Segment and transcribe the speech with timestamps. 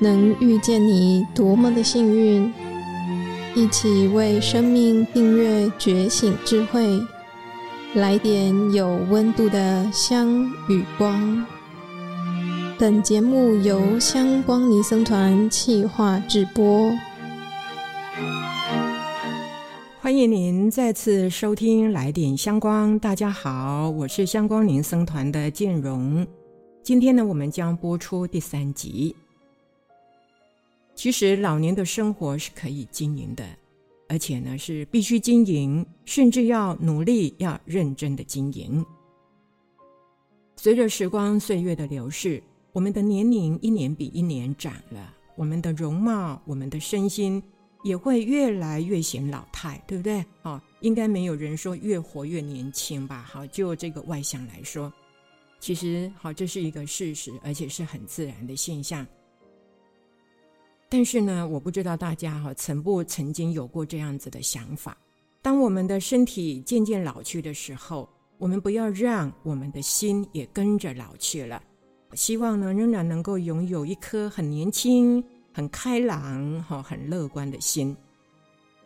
[0.00, 2.52] 能遇见你，多么的幸运！
[3.56, 7.00] 一起为生命订阅觉醒智慧，
[7.94, 11.44] 来点有温度的香与光。
[12.78, 16.92] 本节目由香光尼僧团企划制播。
[20.00, 22.94] 欢迎您再次收听《来点香光》。
[23.00, 26.24] 大家好，我是香光尼僧团的建荣。
[26.84, 29.16] 今天呢，我们将播出第三集。
[30.98, 33.46] 其实，老年的生活是可以经营的，
[34.08, 38.84] 而且呢是必须经营，甚至要努力、要认真的经营。
[40.56, 47.40] 随着时光岁月的流逝，我们的年龄一年比一年长了，我们的容貌、我们的身心
[47.84, 50.24] 也会越来越显老态，对不对？
[50.42, 53.22] 哦，应该没有人说越活越年轻吧？
[53.22, 54.92] 好，就这个外向来说，
[55.60, 59.06] 其实好，这是一个事实，而且是很自然的现象。
[60.90, 64.96] 但是呢，我不知道大家哈曾不曾经有过这样子的想法：
[65.42, 68.08] 当我们的身体渐渐老去的时候，
[68.38, 71.62] 我们不要让我们的心也跟着老去了。
[72.14, 75.22] 希望呢，仍然能够拥有一颗很年轻、
[75.52, 77.94] 很开朗、哈很乐观的心。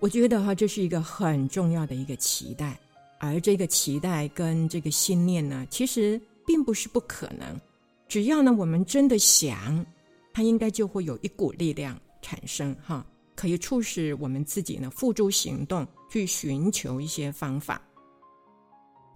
[0.01, 2.77] 我觉得哈，这是一个很重要的一个期待，
[3.21, 7.57] 而这个期待跟这个信念呢，其实并不是不可能。
[8.09, 9.87] 只要呢，我们真的想。
[10.33, 17.81] 它应该就会有一股力量产生，哈，可以促使我们自己呢付诸行动，去寻求一些方法，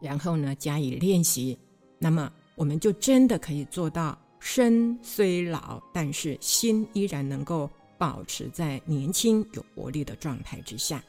[0.01, 1.59] 然后呢加以练习，
[1.99, 11.03] 那么我们就真的可以做到身虽老，但是心依然能够保持在年轻有活力的状态之下，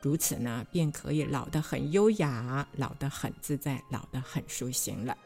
[0.00, 5.16] 如此呢便可以老得很优雅，老得很自在，老得很舒心了。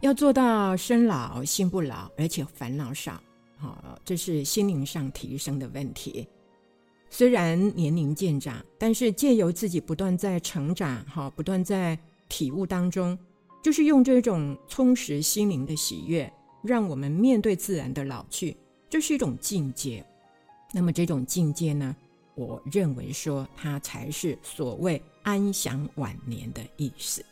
[0.00, 3.20] 要做到生老心不老，而且烦恼少，
[3.56, 6.28] 好，这是心灵上提升的问题。
[7.08, 11.98] 虽然年龄渐长，但是借由自己不断在成长，哈，不断在
[12.28, 13.18] 体悟当中，
[13.62, 16.30] 就是用这种充实心灵的喜悦，
[16.62, 18.54] 让我们面对自然的老去，
[18.90, 20.04] 这是一种境界。
[20.74, 21.96] 那么这种境界呢，
[22.34, 27.24] 我认为说，它才是所谓安享晚年的意思。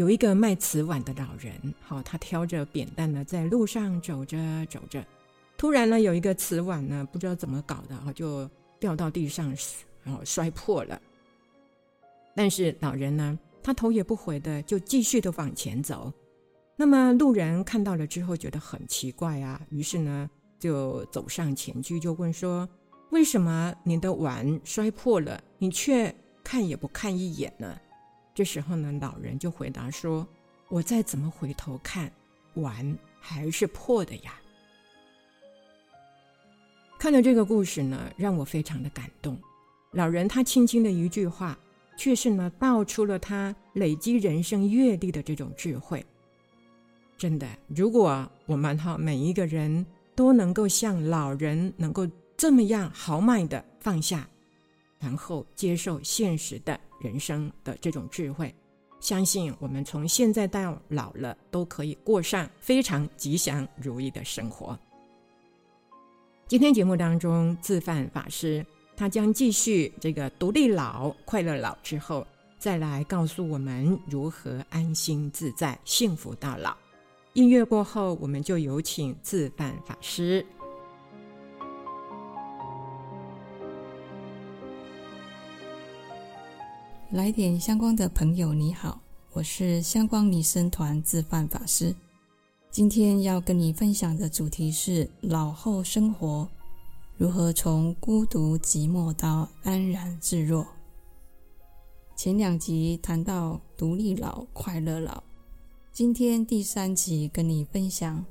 [0.00, 1.52] 有一个卖瓷碗的老人，
[1.82, 5.04] 好，他挑着扁担呢，在路上走着走着，
[5.58, 9.54] 突然呢，有一个瓷碗呢，不知道怎么搞的，哈，就掉到地上，
[10.02, 10.98] 然后摔破了。
[12.34, 16.10] 但是老人呢，他头也不回的就继续的往前走。
[16.76, 22.66] 那么路人看到了之后，觉得很奇怪啊，于是呢，就走上前去，就问说
[23.12, 27.78] ：“为什么您的碗摔破了，你却看也不看一眼呢？”
[28.34, 30.26] 这时候呢，老人就回答说
[30.68, 32.10] ：“我再怎么回头看，
[32.54, 34.34] 碗还是破的呀。”
[36.98, 39.36] 看了这个故事呢，让我非常的感动。
[39.92, 41.58] 老人他轻轻的一句话，
[41.96, 46.04] 却是呢道出了他累积人生阅历的这种智慧。
[47.18, 54.28] 真的，如果我们哈每一个人都能够像老人能够这么样豪迈的放下，
[55.00, 56.78] 然后接受现实的。
[57.00, 58.54] 人生的这种智慧，
[59.00, 64.78] 相信我们从现在到老了都可以过上非常吉祥如意的生活。
[66.46, 68.62] 今天节目当中，自范法师
[68.94, 72.26] 他将继续这个独立老、快乐老之后，
[72.58, 76.76] 再来告诉我们如何安心自在、幸福到老。
[77.32, 80.44] 音乐过后，我们就有请自范法师。
[87.12, 89.00] 来点相关的朋友，你好，
[89.32, 91.92] 我是相关女生团自范法师。
[92.70, 96.48] 今天要跟你分享的主题是老后生活
[97.16, 100.64] 如何从孤独寂寞到安然自若。
[102.14, 105.20] 前两集谈到独立老、快乐老，
[105.92, 108.24] 今天第三集跟你分享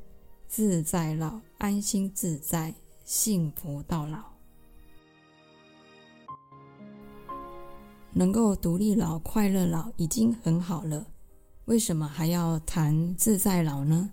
[0.48, 2.74] 自在老、安心自在、
[3.04, 4.39] 幸福到老。
[8.14, 11.08] 能够独立老、快乐老已经很好了，
[11.66, 14.12] 为什么还要谈自在老呢？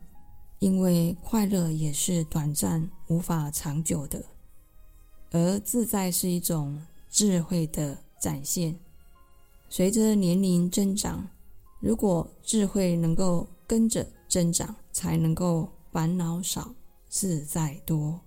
[0.59, 4.25] 因为快乐也是短暂、无法长久的，
[5.31, 8.79] 而自在是一种智慧的展现。
[9.69, 11.29] 随着年龄增长，
[11.81, 16.75] 如果智慧能够跟着增长，才能够烦恼少、
[17.09, 18.21] 自在多。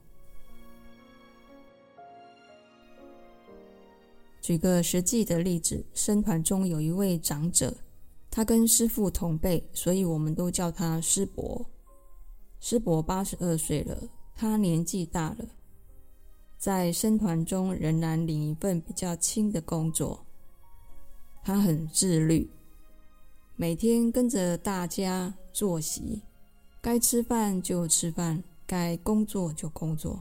[4.50, 7.72] 举个实际的例子，僧团中有一位长者，
[8.32, 11.64] 他跟师父同辈，所以我们都叫他师伯。
[12.60, 13.96] 师伯八十二岁了，
[14.36, 15.46] 他年纪大了，
[16.58, 20.26] 在僧团中仍然领一份比较轻的工作。
[21.44, 22.50] 他很自律，
[23.56, 26.24] 每天跟着大家作息，
[26.82, 30.20] 该吃饭就吃饭，该工作就工作，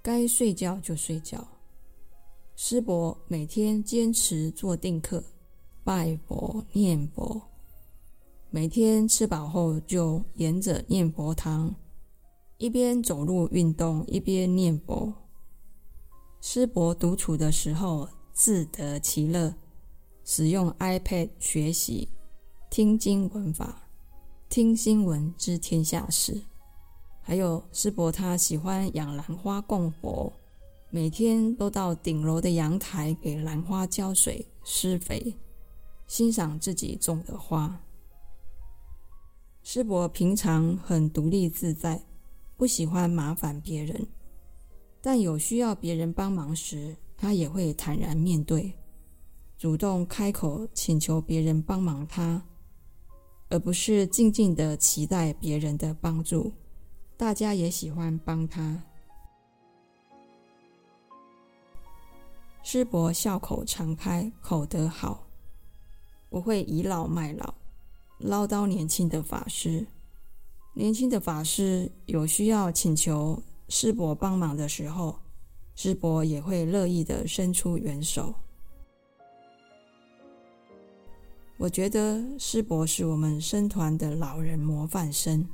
[0.00, 1.44] 该睡觉就睡觉。
[2.56, 5.22] 师伯每天坚持做定课，
[5.82, 7.42] 拜佛念佛。
[8.48, 11.74] 每天吃饱后，就沿着念佛堂，
[12.58, 15.12] 一边走路运动，一边念佛。
[16.40, 19.52] 师伯独处的时候，自得其乐，
[20.22, 22.08] 使用 iPad 学习，
[22.70, 23.88] 听经闻法，
[24.48, 26.40] 听新闻知天下事。
[27.20, 30.32] 还有师伯他喜欢养兰花供佛，
[30.94, 35.34] 每天都到顶楼的阳台给兰花浇水施肥，
[36.06, 37.80] 欣赏自己种的花。
[39.64, 42.00] 师伯平常很独立自在，
[42.56, 44.06] 不喜欢麻烦别人，
[45.00, 48.72] 但有需要别人帮忙时，他也会坦然面对，
[49.58, 52.40] 主动开口请求别人帮忙他，
[53.48, 56.52] 而不是静静的期待别人的帮助。
[57.16, 58.80] 大家也喜欢帮他。
[62.66, 65.26] 师伯笑口常开，口德好，
[66.30, 67.52] 不会倚老卖老。
[68.16, 69.86] 唠叨年轻的法师，
[70.72, 75.14] 年轻的法师有需要请求师伯帮忙的时候，
[75.74, 78.34] 师伯也会乐意的伸出援手。
[81.58, 85.46] 我觉得师伯是我们僧团的老人模范生。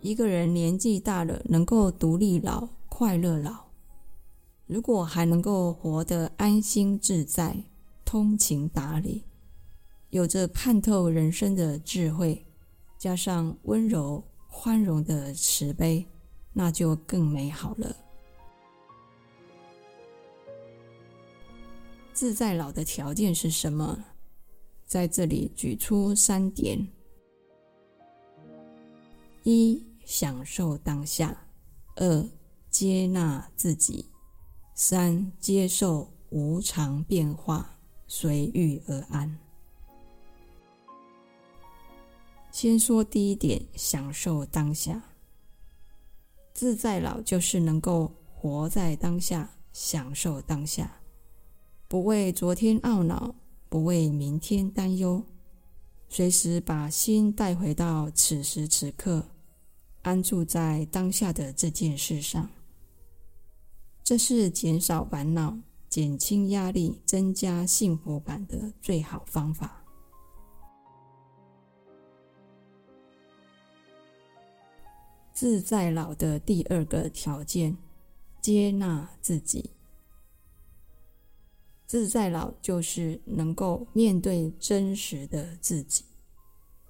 [0.00, 2.68] 一个人年纪大了，能够独立老、
[3.04, 3.66] 快乐老，
[4.64, 7.54] 如果还能够活得安心自在。
[8.02, 9.22] 通情达理，
[10.08, 12.46] 有着看透人生的智慧，
[12.96, 16.06] 加上温柔宽容的慈悲，
[16.54, 17.94] 那就更美好了。
[22.14, 24.02] 自在老的条件是什么？
[24.86, 26.88] 在这里举出三点：
[29.42, 31.36] 一、享受当下；
[31.96, 32.26] 二、
[32.74, 34.04] 接纳自己；
[34.74, 37.70] 三、接受无常变化。
[38.08, 39.38] 随遇而安。
[42.50, 45.00] 先说第一点，享受当下。
[46.52, 51.00] 自在老就是能够活在当下，享受当下，
[51.86, 53.36] 不为昨天懊恼，
[53.68, 55.24] 不为明天担忧，
[56.08, 59.28] 随时把心带回到此时此刻，
[60.02, 62.50] 安住在当下的这件事上。
[64.04, 65.58] 这是减少烦恼。
[65.88, 69.84] 减轻压力、增加幸福感的最好方法。
[75.32, 77.76] 自在老的第二个条件，
[78.40, 79.70] 接纳自己。
[81.86, 86.04] 自在老就是能够面对真实的自己。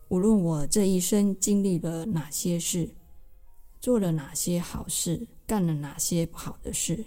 [0.09, 2.89] 无论我这一生经历了哪些事，
[3.85, 7.05] 做了哪些好事，干了哪些不好的事。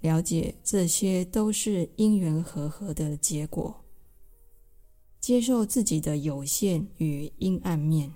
[0.00, 3.84] 了解这些都是因缘和合的结果，
[5.20, 8.12] 接受自己的有限与阴暗面，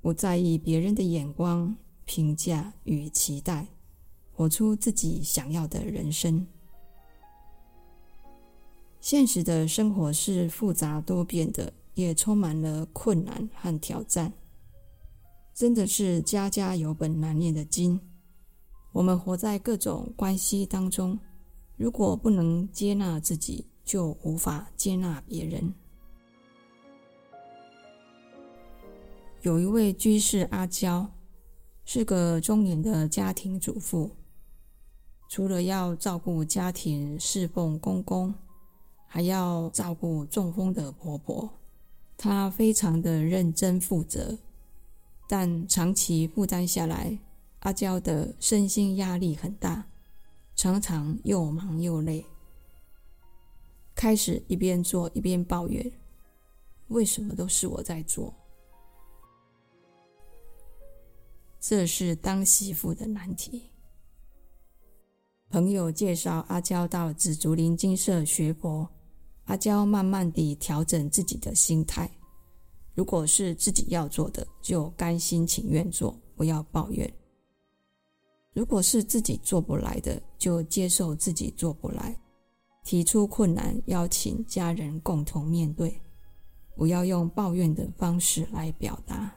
[0.00, 3.66] 不在意别人的眼光、评价与期待，
[4.32, 6.46] 活出自己想要的人生。
[9.02, 14.32] 现实的生活是复杂多变的，也充满了困难和挑战，
[15.54, 18.00] 真的是家家有本难念的经。
[18.92, 21.18] 我们活在各种关系当中，
[21.76, 25.72] 如果不能接纳自己，就无法接纳别人。
[29.42, 31.10] 有一位居士阿娇，
[31.84, 34.10] 是个中年的家庭主妇，
[35.28, 38.32] 除了要照顾家庭、侍奉公公，
[39.06, 41.50] 还要照顾中风的婆婆，
[42.16, 44.38] 她非常的认真负责，
[45.32, 47.18] 但长期负担下来。
[47.60, 49.86] 阿娇的身心压力很大，
[50.54, 52.22] 常常又忙又累。
[53.94, 55.90] 开始一边做一边抱怨
[56.88, 58.34] ：“为什么都是我在做？”
[61.58, 63.70] 这是当媳妇的难题。
[65.48, 68.86] 朋友介绍阿娇到紫竹林精舍学佛，
[69.44, 72.10] 阿娇慢慢地调整自己的心态。
[72.94, 77.10] 如果是自己要做的，就甘心情愿做，不要抱怨。
[78.52, 82.14] 如果是自己做不来的，就接受自己做不来，
[82.84, 85.98] 提出困难，邀请家人共同面对，
[86.76, 89.34] 不要用抱怨的方式来表达。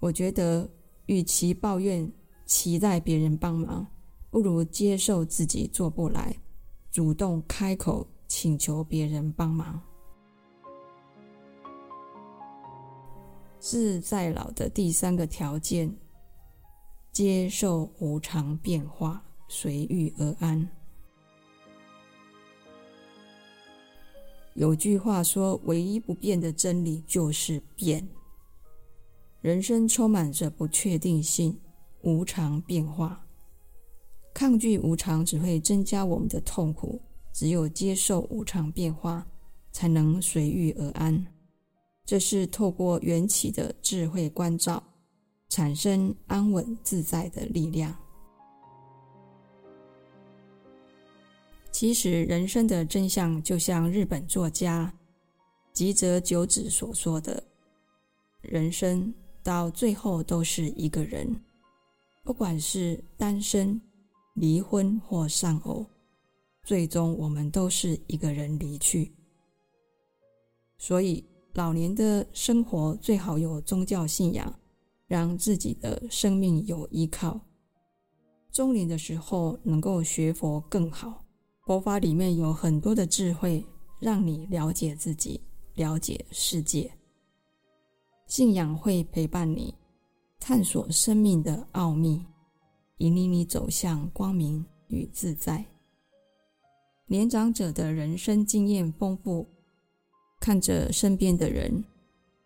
[0.00, 0.68] 我觉得，
[1.06, 2.12] 与其抱怨、
[2.44, 3.86] 期待别人帮忙，
[4.28, 6.36] 不如接受自己做不来，
[6.90, 9.80] 主动开口请求别人帮忙。
[13.66, 15.90] 自在老的第三个条件，
[17.12, 20.68] 接受无常变化，随遇而安。
[24.52, 28.06] 有句话说：“唯一不变的真理就是变。”
[29.40, 31.58] 人生充满着不确定性、
[32.02, 33.24] 无常变化，
[34.34, 37.00] 抗拒无常只会增加我们的痛苦。
[37.32, 39.26] 只有接受无常变化，
[39.72, 41.33] 才能随遇而安。
[42.04, 44.82] 这是透过缘起的智慧关照，
[45.48, 47.96] 产生安稳自在的力量。
[51.70, 54.92] 其实，人生的真相就像日本作家
[55.72, 57.42] 吉泽久子所说的
[58.42, 61.34] ：“人生到最后都是一个人，
[62.22, 63.80] 不管是单身、
[64.34, 65.84] 离婚或丧偶，
[66.62, 69.12] 最终我们都是一个人离去。
[70.78, 74.52] 所以，老年的生活最好有宗教信仰，
[75.06, 77.38] 让自己的生命有依靠；
[78.50, 81.24] 中年的时候能够学佛更好。”
[81.64, 83.64] 佛法里面有很多的智慧，
[84.00, 85.40] 让你了解自己，
[85.76, 86.92] 了解世界。
[88.26, 89.72] 信仰会陪伴你
[90.40, 92.22] 探索生命的奥秘，
[92.98, 95.64] 引领你走向光明与自在。
[97.06, 99.48] 年长者的人生经验丰富，
[100.44, 101.82] 看着身边的人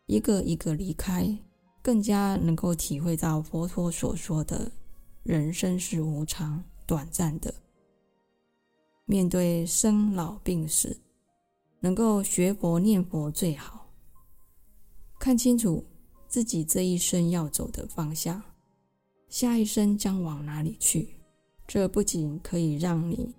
[0.06, 1.36] 一个一个离开，
[1.82, 4.70] 更加能够体会到佛陀所说的
[5.24, 7.52] 人生是无常、短暂的。
[9.04, 11.00] 面对生老病死，
[11.80, 13.90] 能够学佛念佛最好。
[15.18, 15.84] 看清楚
[16.28, 18.40] 自己这一生要走的方向，
[19.28, 21.16] 下一生将往哪里去？
[21.66, 23.34] 这不仅可以让你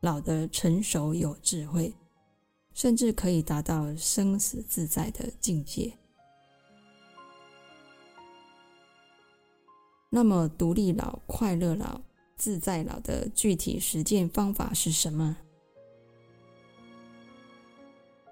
[0.00, 1.92] 老得成熟有智慧，
[2.80, 5.92] 甚至可以达到生死自在的境界。
[10.08, 12.00] 那么，独立老，快乐老。
[12.38, 15.36] 自在老的具体实践方法是什么？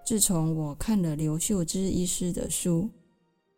[0.02, 2.88] 自从我看了刘秀芝医师的书，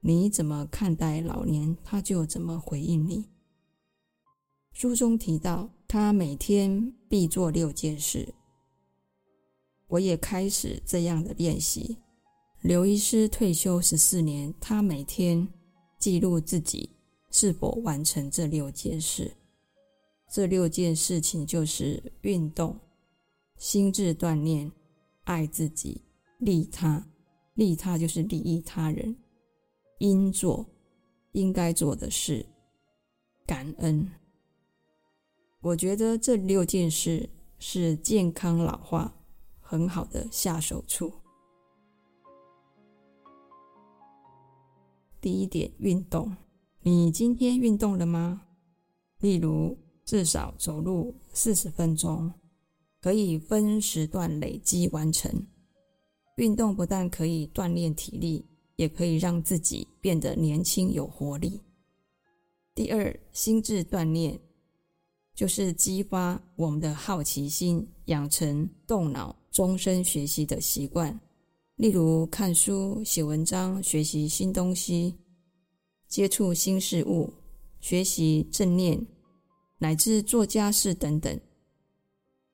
[0.01, 3.29] 你怎么看待老年，他就怎么回应你。
[4.73, 8.35] 书中提到，他每天必做六件事，
[9.91, 11.99] 我也开始这样的练习。
[12.63, 15.47] 刘医师退休十四年，他每天
[15.99, 16.89] 记录自己
[17.31, 19.31] 是否完成这六件事。
[20.33, 22.79] 这六件事情就是运动、
[23.59, 24.71] 心智锻炼、
[25.25, 26.01] 爱自己、
[26.39, 27.07] 利他。
[27.55, 29.15] 利他就是利益他人。
[29.99, 30.65] 应做
[31.33, 32.47] 应该做的事，
[33.45, 34.11] 感恩。
[35.61, 37.29] 我觉得这六件事
[37.59, 39.15] 是健康老化
[39.71, 41.13] 很好的下手处。
[45.21, 46.37] 第一点，运动。
[46.83, 48.43] 你今天运动了吗？
[49.21, 49.79] 例如。
[50.03, 52.33] 至少走路四十分钟，
[53.01, 55.47] 可以分时段累积完成。
[56.35, 61.61] 运动不但可以锻炼体力，也可以让自己变得年轻有活力。
[62.75, 64.41] 第二，心智锻炼
[65.33, 71.21] 就是激发我们的好奇心，养成动脑、终身学习的习惯。
[71.77, 75.15] 例如看书、写文章、学习新东西、
[76.09, 77.31] 接触新事物、
[77.79, 79.07] 学习正念。
[79.77, 81.39] 乃至做家事等等，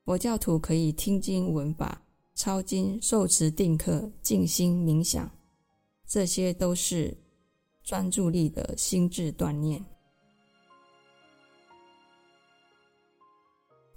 [0.05, 2.03] 佛教徒可以听经闻法、
[2.35, 5.31] 抄经、受持定课、静心冥想，
[6.09, 7.17] 这些都是
[7.85, 9.85] 专注力的心智锻炼。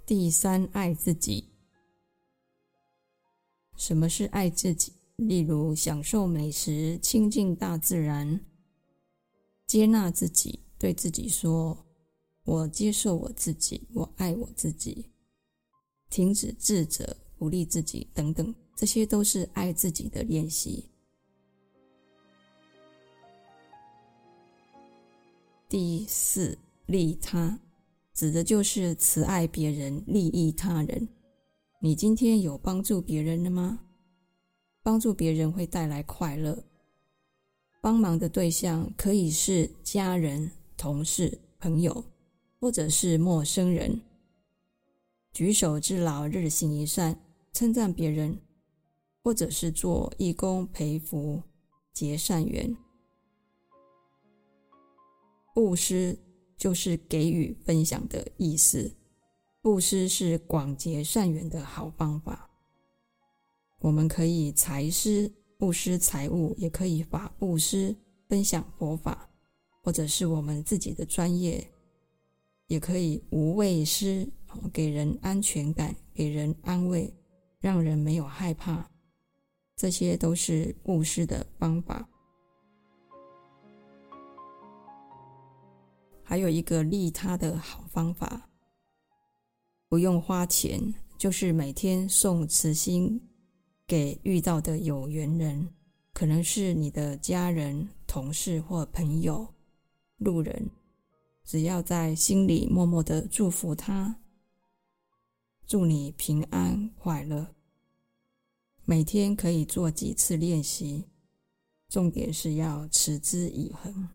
[0.06, 1.49] 第三，爱自己。
[3.80, 4.92] 什么是爱自己？
[5.16, 8.38] 例如享受美食、亲近大自然、
[9.66, 11.86] 接纳自己，对自己说。
[12.44, 15.06] 我接受我自己，我爱我自己，
[16.10, 20.84] 停止自责、鼓励自己等等，这些都是爱自己的练习。
[25.70, 27.58] 第四，利他，
[28.12, 31.08] 指的就是慈爱别人、利益他人。
[31.82, 33.80] 你今天有帮助别人了吗？
[34.82, 36.62] 帮助别人会带来快乐。
[37.80, 42.04] 帮忙的对象可以是家人、同事、朋友。
[42.60, 43.98] 或者是陌生人，
[45.32, 47.18] 举手之劳，日行一善，
[47.54, 48.38] 称赞别人，
[49.22, 51.42] 或者是做义工培福、
[51.94, 52.76] 结善缘。
[55.54, 56.18] 布施
[56.58, 58.94] 就是给予、分享的意思。
[59.62, 62.48] 布施是广结善缘的好方法。
[63.80, 67.94] 我们可以财施，布施财物，也可以法布施，
[68.26, 69.28] 分享佛法，
[69.82, 71.70] 或者是我们自己的专业，
[72.68, 74.26] 也可以无畏施，
[74.72, 77.12] 给人安全感，给人安慰，
[77.58, 78.90] 让人没有害怕。
[79.76, 82.08] 这些都是布施的方法。
[86.22, 88.49] 还有一个利他的好方法。
[89.90, 93.20] 不用花钱，就是每天送慈心
[93.88, 95.68] 给遇到的有缘人，
[96.12, 99.52] 可能是你的家人、同事或朋友、
[100.18, 100.70] 路人，
[101.42, 104.20] 只要在心里默默的祝福他，
[105.66, 107.56] 祝你平安快乐。
[108.84, 111.08] 每天可以做几次练习，
[111.88, 114.08] 重点是要持之以恒。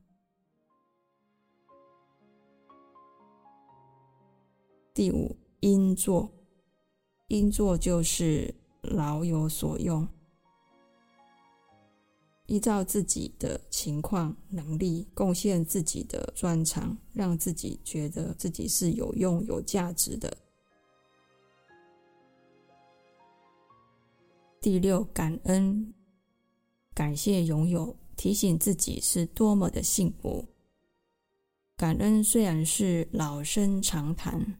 [4.93, 5.35] 第五。
[5.61, 6.31] 应做，
[7.27, 10.07] 应做就是老有所用，
[12.45, 20.37] 依照自己的情况、能力，贡献自己的专长，让自己觉得自己是有用、有价值的。
[24.61, 25.93] 第六，感恩，
[26.93, 30.45] 感谢拥有，提醒自己是多么的幸福。
[31.77, 34.59] 感恩虽然是老生常谈。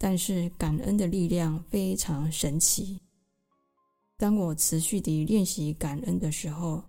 [0.00, 3.00] 但是感恩的力量非常神奇。
[4.16, 6.82] 当我持续地练习感恩的时候，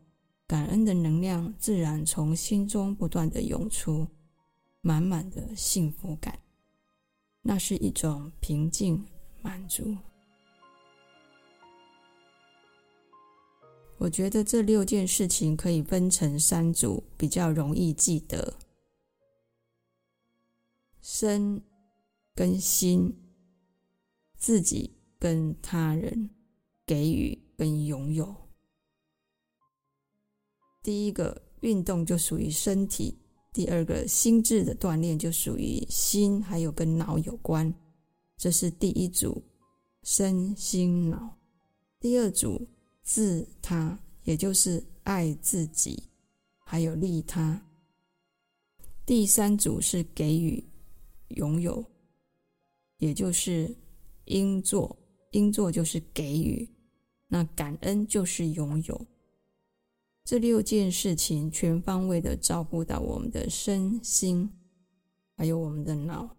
[0.47, 4.07] 感恩的能量自然从心中不断的涌出，
[4.81, 6.37] 满满的幸福感。
[7.41, 9.03] 那是一种平静
[9.41, 9.97] 满足。
[13.97, 18.53] 我觉得这六件事情可以分成三组，比较容易记得。
[21.01, 21.59] 身。
[22.39, 23.13] 跟心，
[24.37, 26.29] 自己跟他人，
[26.85, 28.33] 给予跟拥有。
[30.81, 33.19] 第一个运动就属于身体，
[33.51, 37.73] 第二个心智的锻炼就属于心，还有跟脑有关。
[38.37, 39.43] 这是第一组
[40.03, 41.37] 身心脑。
[41.99, 42.65] 第二组
[43.03, 46.01] 自他，也就是爱自己，
[46.65, 47.61] 还有利他。
[49.05, 50.65] 第三组是给予
[51.35, 51.85] 拥有。
[52.99, 53.75] 也就是
[54.25, 54.95] 应做，
[55.31, 56.69] 应做就是给予，
[57.27, 59.07] 那感恩就是拥有。
[60.23, 64.47] 这六件事情全方位的照顾到我们的身心，
[65.35, 66.37] 还有我们的脑，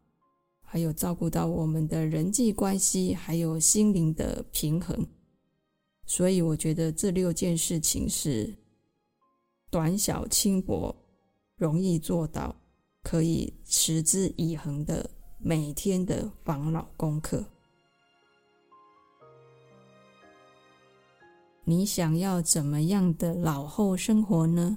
[0.63, 5.05] 还有照顾到我们的人际关系，还有心灵的平衡。
[6.07, 8.55] 所以我觉得这六件事情是
[9.71, 10.95] 短小轻薄，
[11.57, 12.55] 容易做到，
[13.03, 15.11] 可以持之以恒的。
[15.43, 17.43] 每天的防老功课，
[21.65, 24.77] 你想要怎么样的老后生活呢？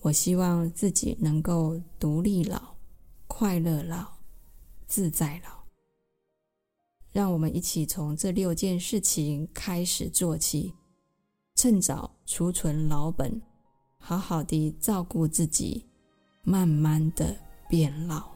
[0.00, 2.74] 我希望自己能够独立老、
[3.28, 4.04] 快乐老、
[4.88, 5.64] 自在老。
[7.12, 10.74] 让我们一起从这六件事情开始做起，
[11.54, 13.40] 趁早储存老本，
[13.98, 15.86] 好好的照顾自己，
[16.42, 17.36] 慢慢的
[17.68, 18.35] 变老。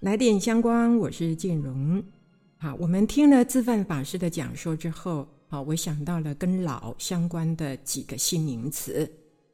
[0.00, 2.02] 来电相关，我是建荣。
[2.56, 9.06] 好，我们听了自范法师的讲说之后，好，我想到了跟老相关的几个新名词。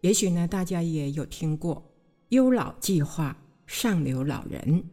[0.02, 1.84] 也许呢，大家也有听过
[2.28, 4.84] 优老计划、上流老人。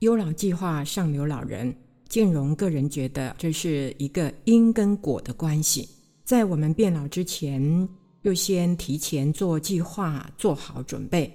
[0.00, 1.74] 优老计划、上流老人，
[2.06, 5.88] 建荣个人觉得这是一个因跟果的关系。
[6.22, 7.88] 在我们变老之前，
[8.24, 11.32] 又先提前做计划，做好准备。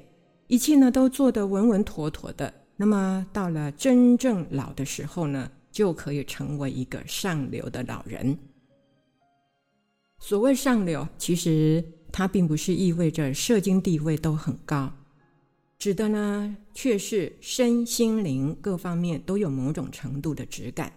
[0.51, 8.37] 一切呢都做得稳稳妥妥的，那么到了真正老的时候呢，就可以成为一个上流的老人。
[10.19, 14.91] 所谓上流，其实它并不是意味着社经地位都很高，
[15.79, 20.91] 指的呢却是身心灵各方面都有某种程度的质感。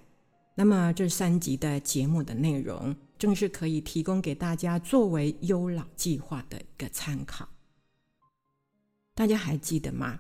[0.57, 7.49] 那么这三集的节目的内容，正是可以提供给大家作为优老计划的一个参考。
[9.15, 10.19] 大家还记得吗？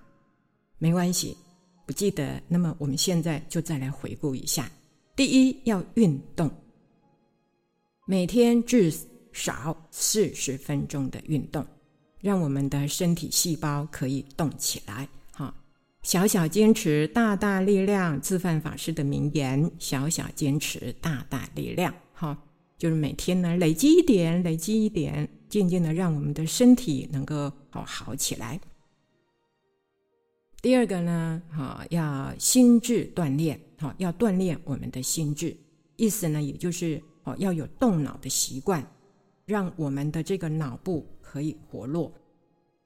[0.79, 1.37] 没关系，
[1.85, 2.41] 不记得。
[2.47, 4.71] 那么我们现在就再来回顾一下：
[5.17, 6.49] 第一，要运动，
[8.07, 8.93] 每天至
[9.33, 11.67] 少四十分钟的运动，
[12.21, 15.09] 让我们的身体细胞可以动起来。
[15.33, 15.53] 哈，
[16.03, 18.21] 小小坚持，大大力量。
[18.21, 21.93] 自范法师的名言：小小坚持，大大力量。
[22.13, 22.37] 好，
[22.79, 28.61] 就是每天呢，累积一点，累积一点，渐渐的让我们的身体能够好好起来。
[30.65, 35.55] 第二个呢，哈，要心智锻炼，哈，要锻炼我们的心智。
[35.97, 38.83] 意思呢，也就是哦，要有动脑的习惯，
[39.45, 42.11] 让我们的这个脑部可以活络。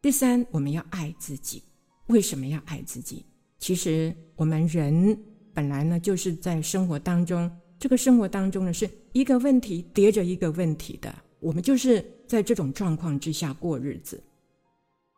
[0.02, 1.62] 第三，我们要爱自己。
[2.08, 3.24] 为什么要爱自己？
[3.60, 5.16] 其实我们人
[5.54, 11.14] 本来呢，就是在生活当中，这个生活当中呢，是一个问题叠着一个问题的。
[11.38, 14.20] 我们就是在这种状况之下过日子。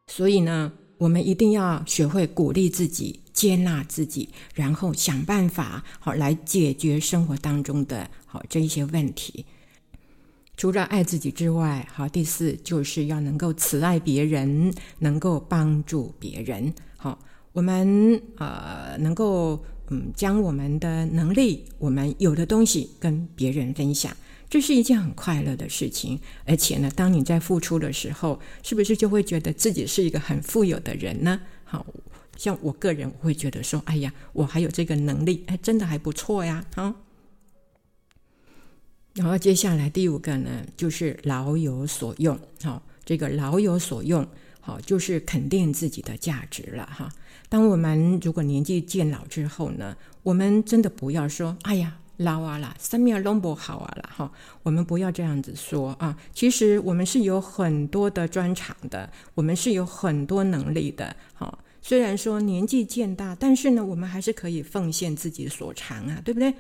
[0.09, 0.70] 所以呢，
[1.01, 9.47] 我们一定要学会鼓励自己、接纳自己，然后想办法好来解决生活当中的好这一些问题。
[10.59, 16.71] 除了爱自己之外，好，第四就是要能够慈爱别人，能够帮助别人。
[16.99, 17.19] 好，
[17.53, 24.15] 我们呃能够嗯将我们的能力，我们有的东西跟别人分享，
[24.51, 26.21] 这是一件很快乐的事情。
[26.45, 31.41] 而且呢，当你在付出的时候，是不是就会觉得自己是一个很富有的人呢？
[31.65, 31.87] 好
[32.37, 36.97] 像我个人我会觉得说，哎呀，我还有这个能力，哎，真的还不错呀，啊。
[39.15, 42.39] 然后接下来第五个呢，就是老有所用。
[42.63, 44.27] 好，这个老有所用，
[44.61, 47.09] 好，就是肯定自己的价值了哈。
[47.49, 54.31] 当我们如果年纪渐老之后呢，我们真的不要说“哎呀，老啊啦，生命拢不好啊啦”哈。
[54.63, 56.17] 我们不要这样子说啊。
[56.35, 61.17] 其实我们是有很多的专长的，我们是有很多能力的。
[61.35, 66.55] 好，虽然说年纪渐大，但是呢，我们还是可以奉献自己所长啊，对不对？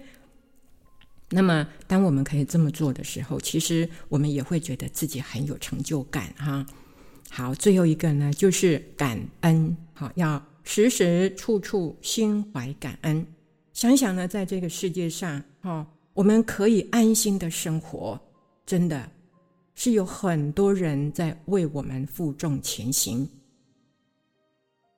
[1.32, 6.66] 那么，当我们可以这么做的时候，其实我们也会觉得自己很有成就感哈。
[7.28, 9.76] 好，最后一个呢，就是感恩。
[9.92, 13.24] 好，要时时处处心怀感恩。
[13.72, 18.20] 想想呢，在这个世界上，哈，我们可以安心的生活，
[18.66, 19.10] 真的
[19.74, 23.28] 是有很多人在为我们负重前行。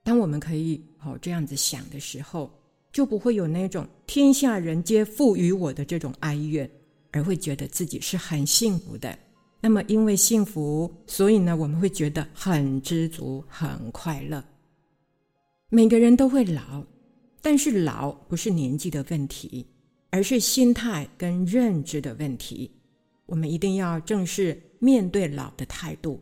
[0.03, 2.51] 当我们可以好这样子想的时候。
[2.93, 6.71] 就不会有那种天下人皆负于我的这种哀怨，
[7.11, 9.19] 而会觉得自己是很幸福的。
[9.63, 14.45] 那么，因为幸福，所以呢，我们会觉得很知足、很快乐。
[15.71, 16.85] 每个人都会老，
[17.43, 19.67] 但是老不是年纪的问题，
[20.09, 22.71] 而是心态跟认知的问题。
[23.27, 26.19] 我们一定要正视面对老的态度，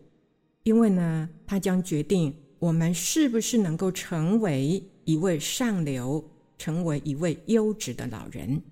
[0.65, 6.29] 因为呢，它将决定我们是不是能够成为一位上流。
[6.61, 8.63] 成为一位优质的老人。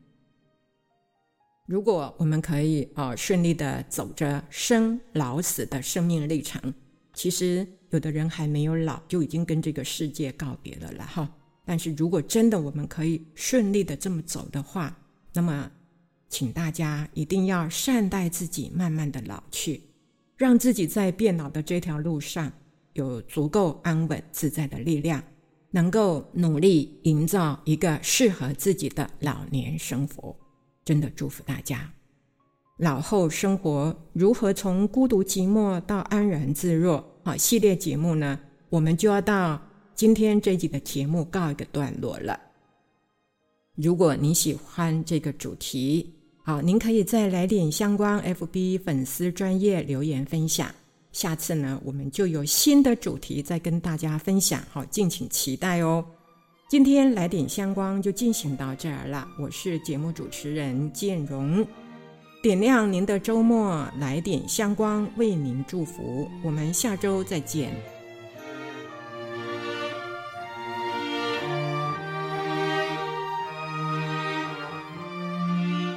[1.66, 6.74] 如果我们可以啊顺利的走着生老死的生命历程，
[7.14, 11.34] 其实有的人还没有老就已经跟这个世界告别了了哈。
[11.68, 14.96] 但是如果真的我们可以顺利的这么走的话，
[15.34, 15.70] 那么
[16.30, 19.82] 请大家一定要善待自己，慢慢的老去，
[20.38, 22.50] 让自己在变老的这条路上
[22.94, 25.22] 有足够安稳自在的力量。
[25.70, 30.34] 能够努力营造一个适合自己的老年生活，
[30.82, 31.92] 真的祝福大家。
[32.78, 37.04] 老后生活如何从孤独寂寞到安然自若？
[37.22, 39.60] 好，系列节目呢，我们就要到
[39.98, 42.38] 今天这集的节目告一个段落了。
[43.74, 50.72] 如果您喜欢这个主题，好，您可以再来点相关 FB 粉丝专业留言分享。
[51.10, 56.06] 下次呢，我们就有新的主题再跟大家分享，好，敬请期待哦。
[56.68, 61.66] 今天来点香光就进行到这儿了，我是节目主持人建荣，
[62.40, 67.97] 点亮您的周末，来点香光为您祝福，我们下周再见。